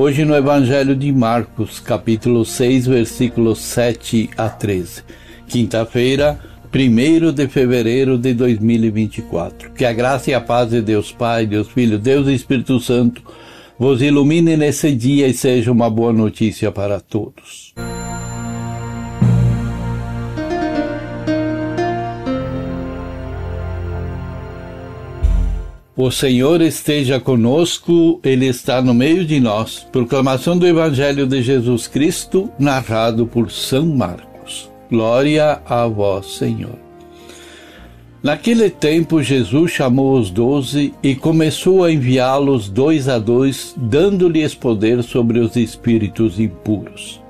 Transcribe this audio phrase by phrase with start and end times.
[0.00, 5.02] Hoje no Evangelho de Marcos, capítulo 6, versículos 7 a 13.
[5.48, 6.38] Quinta-feira,
[6.72, 9.72] 1 de fevereiro de 2024.
[9.72, 13.24] Que a graça e a paz de Deus Pai, Deus Filho, Deus e Espírito Santo
[13.76, 17.74] vos ilumine nesse dia e seja uma boa notícia para todos.
[26.00, 29.84] O Senhor esteja conosco, Ele está no meio de nós.
[29.90, 34.70] Proclamação do Evangelho de Jesus Cristo, narrado por São Marcos.
[34.88, 36.78] Glória a vós, Senhor.
[38.22, 45.02] Naquele tempo, Jesus chamou os doze e começou a enviá-los dois a dois, dando-lhes poder
[45.02, 47.20] sobre os espíritos impuros.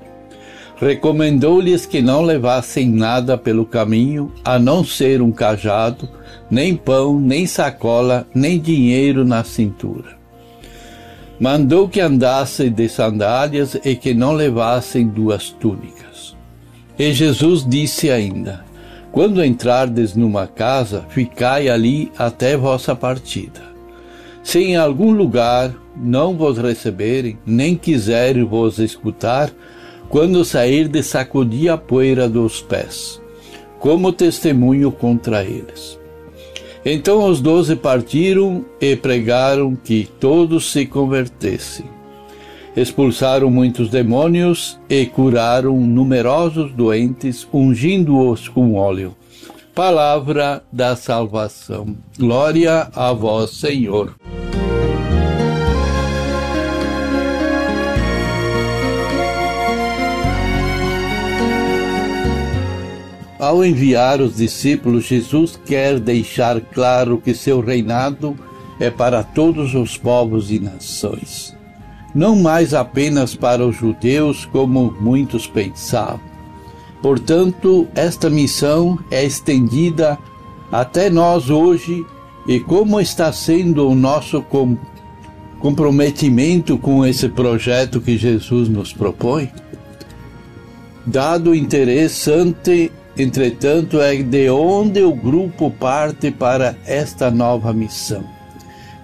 [0.79, 6.07] Recomendou-lhes que não levassem nada pelo caminho, a não ser um cajado
[6.49, 10.17] nem pão, nem sacola, nem dinheiro na cintura.
[11.39, 16.35] Mandou que andassem de sandálias e que não levassem duas túnicas.
[16.97, 18.65] E Jesus disse ainda:
[19.11, 23.61] Quando entrardes numa casa, ficai ali até vossa partida.
[24.43, 29.49] Se em algum lugar não vos receberem, nem quiserem vos escutar,
[30.09, 33.21] quando sairdes, sacudi a poeira dos pés,
[33.79, 35.99] como testemunho contra eles.
[36.83, 41.85] Então os doze partiram e pregaram que todos se convertessem.
[42.75, 49.15] Expulsaram muitos demônios e curaram numerosos doentes, ungindo-os com óleo.
[49.75, 51.95] Palavra da salvação.
[52.17, 54.15] Glória a vós, Senhor.
[63.39, 68.35] Ao enviar os discípulos, Jesus quer deixar claro que seu reinado
[68.77, 71.55] é para todos os povos e nações,
[72.13, 76.19] não mais apenas para os judeus, como muitos pensavam.
[77.01, 80.17] Portanto, esta missão é estendida
[80.69, 82.05] até nós hoje
[82.45, 84.77] e como está sendo o nosso com
[85.59, 89.49] comprometimento com esse projeto que Jesus nos propõe?
[91.05, 98.23] Dado o interessante Entretanto, é de onde o grupo parte para esta nova missão.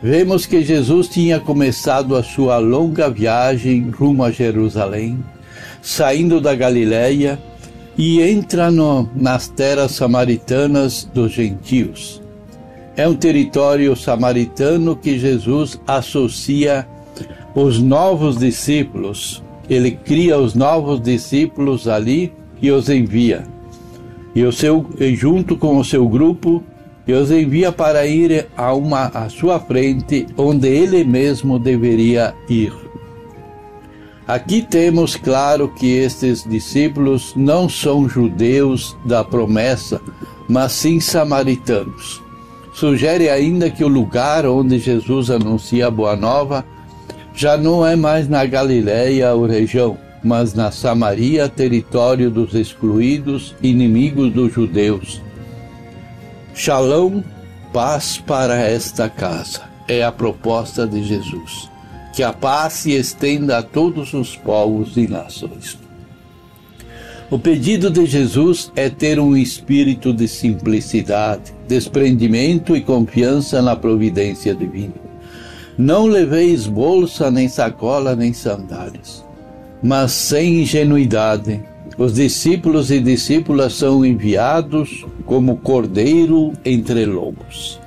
[0.02, 5.22] Vemos que Jesus tinha começado a sua longa viagem rumo a Jerusalém,
[5.82, 7.38] saindo da Galiléia
[7.98, 12.22] e entra no, nas terras samaritanas dos gentios.
[12.96, 16.88] É um território samaritano que Jesus associa
[17.54, 19.44] os novos discípulos.
[19.70, 22.32] Ele cria os novos discípulos ali
[22.62, 23.55] e os envia
[24.36, 26.62] e, o seu, e junto com o seu grupo,
[27.08, 32.74] e os envia para ir a uma à sua frente, onde ele mesmo deveria ir.
[34.28, 40.02] Aqui temos claro que estes discípulos não são judeus da promessa,
[40.50, 42.24] mas sim samaritanos.
[42.74, 46.66] Sugere ainda que o lugar onde Jesus anuncia a boa nova
[47.36, 54.34] já não é mais na Galiléia ou região, mas na Samaria, território dos excluídos, inimigos
[54.34, 55.22] dos judeus.
[56.56, 57.22] Shalom,
[57.72, 59.62] paz para esta casa.
[59.88, 61.70] É a proposta de Jesus.
[62.12, 65.78] Que a paz se estenda a todos os povos e nações.
[67.30, 74.56] O pedido de Jesus é ter um espírito de simplicidade, desprendimento e confiança na providência
[74.56, 74.94] divina.
[75.78, 79.25] Não leveis bolsa, nem sacola, nem sandálias
[79.82, 81.62] mas sem ingenuidade.
[81.98, 87.80] Os discípulos e discípulas são enviados como cordeiro entre lobos.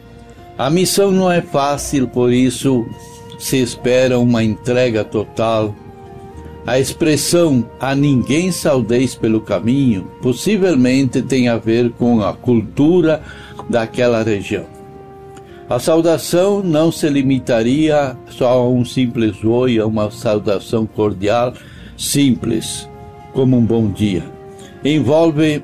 [0.56, 2.86] A missão não é fácil, por isso
[3.38, 5.74] se espera uma entrega total.
[6.66, 13.22] A expressão a ninguém saudeis pelo caminho possivelmente tem a ver com a cultura
[13.68, 14.66] daquela região.
[15.70, 21.52] A saudação não se limitaria só a um simples oi, a uma saudação cordial,
[21.98, 22.88] simples,
[23.34, 24.24] como um bom dia.
[24.84, 25.62] Envolve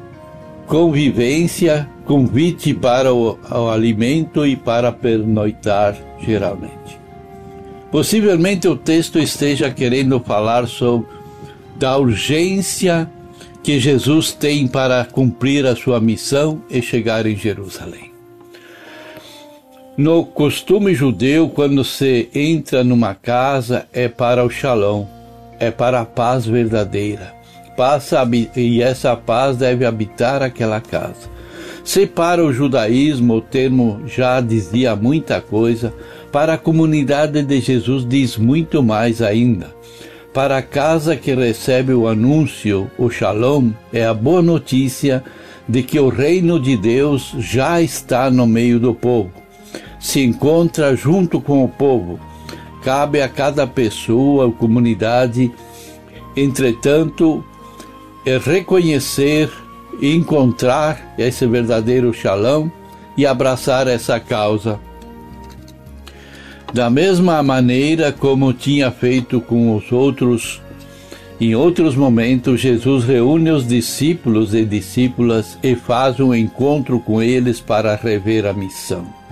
[0.67, 6.99] convivência, convite para o, o alimento e para pernoitar, geralmente.
[7.91, 11.07] Possivelmente o texto esteja querendo falar sobre
[11.77, 13.09] da urgência
[13.63, 18.13] que Jesus tem para cumprir a sua missão e chegar em Jerusalém.
[19.97, 25.07] No costume judeu, quando se entra numa casa, é para o shalom,
[25.59, 27.35] é para a paz verdadeira.
[27.77, 28.23] Passa
[28.57, 31.33] e essa paz deve habitar aquela casa.
[31.83, 35.93] Se para o judaísmo o termo já dizia muita coisa,
[36.33, 39.75] para a comunidade de Jesus diz muito mais ainda.
[40.33, 45.23] Para a casa que recebe o anúncio, o shalom, é a boa notícia
[45.69, 49.45] de que o reino de Deus já está no meio do povo
[50.05, 52.21] se encontra junto com o povo.
[52.85, 55.51] Cabe a cada pessoa comunidade,
[56.37, 57.43] entretanto,
[58.27, 59.51] é reconhecer
[60.03, 62.69] encontrar esse verdadeiro shalom
[63.17, 64.79] e abraçar essa causa.
[66.75, 70.61] Da mesma maneira como tinha feito com os outros,
[71.41, 77.61] em outros momentos, Jesus reúne os discípulos e discípulas e faz um encontro com eles
[77.61, 79.24] para rever a missão.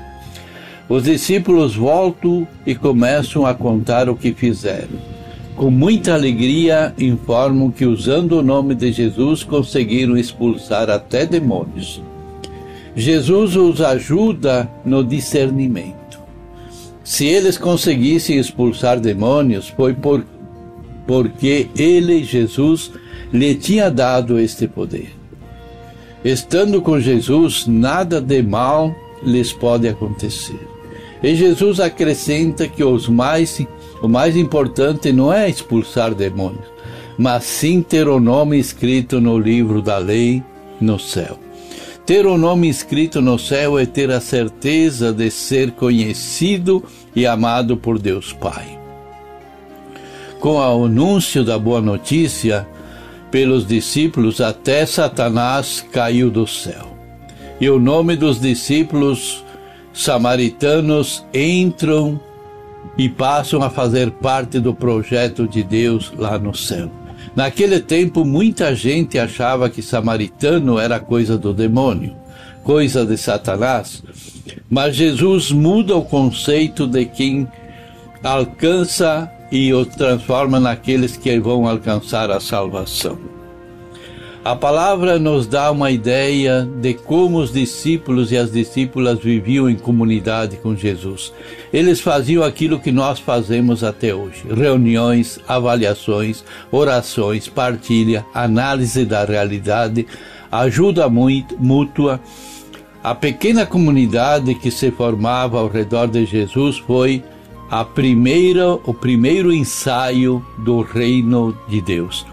[0.93, 4.99] Os discípulos voltam e começam a contar o que fizeram.
[5.57, 12.03] Com muita alegria, informam que, usando o nome de Jesus, conseguiram expulsar até demônios.
[12.95, 16.21] Jesus os ajuda no discernimento.
[17.03, 20.23] Se eles conseguissem expulsar demônios, foi por,
[21.07, 22.93] porque ele, Jesus,
[23.33, 25.09] lhe tinha dado este poder.
[26.23, 30.72] Estando com Jesus, nada de mal lhes pode acontecer.
[31.23, 33.65] E Jesus acrescenta que os mais,
[34.03, 36.67] o mais importante não é expulsar demônios,
[37.17, 40.43] mas sim ter o nome escrito no livro da lei
[40.81, 41.39] no céu.
[42.05, 46.83] Ter o nome escrito no céu é ter a certeza de ser conhecido
[47.15, 48.79] e amado por Deus Pai.
[50.41, 52.67] Com o anúncio da boa notícia
[53.31, 56.89] pelos discípulos, até Satanás caiu do céu.
[57.61, 59.45] E o nome dos discípulos
[59.93, 62.21] samaritanos entram
[62.97, 66.91] e passam a fazer parte do projeto de Deus lá no céu.
[67.35, 72.15] Naquele tempo, muita gente achava que samaritano era coisa do demônio,
[72.63, 74.03] coisa de Satanás,
[74.69, 77.49] mas Jesus muda o conceito de quem
[78.23, 83.32] alcança e o transforma naqueles que vão alcançar a salvação.
[84.45, 89.77] A palavra nos dá uma ideia de como os discípulos e as discípulas viviam em
[89.77, 91.33] comunidade com Jesus.
[91.73, 96.43] Eles faziam aquilo que nós fazemos até hoje: reuniões, avaliações,
[96.73, 100.09] orações, partilha, análise da realidade,
[100.51, 102.21] ajuda mútua.
[103.01, 107.23] A pequena comunidade que se formava ao redor de Jesus foi
[107.71, 112.32] a primeira, o primeiro ensaio do reino de Deus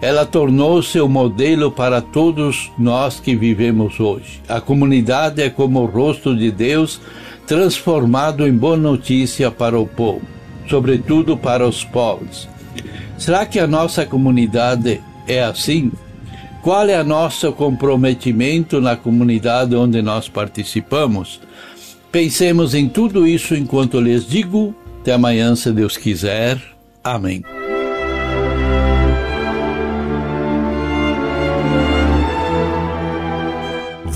[0.00, 4.40] ela tornou-se o modelo para todos nós que vivemos hoje.
[4.48, 7.00] A comunidade é como o rosto de Deus
[7.46, 10.22] transformado em boa notícia para o povo,
[10.68, 12.48] sobretudo para os pobres.
[13.16, 15.90] Será que a nossa comunidade é assim?
[16.62, 21.40] Qual é o nosso comprometimento na comunidade onde nós participamos?
[22.12, 24.74] Pensemos em tudo isso enquanto lhes digo.
[25.00, 26.60] Até amanhã, se Deus quiser.
[27.02, 27.42] Amém.